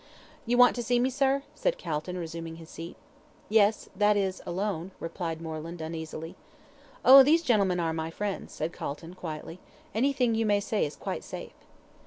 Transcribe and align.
"You 0.47 0.57
want 0.57 0.75
to 0.77 0.81
see 0.83 0.97
me, 0.99 1.11
sir?" 1.11 1.43
said 1.53 1.77
Calton, 1.77 2.17
resuming 2.17 2.55
his 2.55 2.71
seat. 2.71 2.97
"Yes; 3.49 3.87
that 3.95 4.17
is 4.17 4.41
alone," 4.47 4.89
replied 4.99 5.39
Moreland, 5.43 5.79
uneasily. 5.79 6.35
"Oh, 7.05 7.21
these 7.21 7.43
gentlemen 7.43 7.79
are 7.79 7.93
my 7.93 8.09
friends," 8.09 8.51
said 8.51 8.73
Calton, 8.73 9.13
quietly; 9.13 9.59
"anything 9.93 10.33
you 10.33 10.47
may 10.47 10.59
say 10.59 10.87
is 10.87 10.95
quite 10.95 11.23
safe." 11.23 11.53